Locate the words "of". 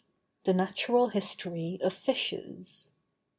1.83-1.93